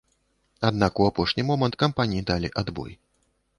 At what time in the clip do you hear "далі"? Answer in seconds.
2.33-2.53